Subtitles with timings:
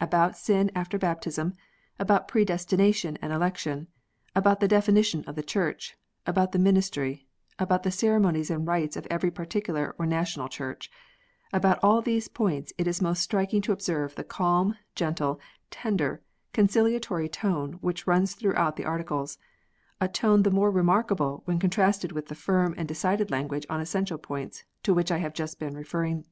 [0.00, 1.52] About sin after baptism,
[1.98, 3.88] about predestination and election,
[4.36, 5.96] about the definition of the Church,
[6.28, 7.26] about the ministry,
[7.58, 10.92] about the ceremonies and rights of every particular or national Church,
[11.52, 15.40] about all these points it is most striking to observe the calm, gentle,
[15.72, 16.22] tender,
[16.52, 19.38] conciliatory tone which runs throughout the Articles;
[20.00, 24.18] a tone the more remarkable when contrasted with the firm and decided language on essential
[24.18, 26.26] points, to which I have just been referring.